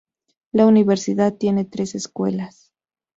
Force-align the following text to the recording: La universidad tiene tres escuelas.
La 0.51 0.65
universidad 0.65 1.37
tiene 1.37 1.63
tres 1.63 1.93
escuelas. 1.93 2.71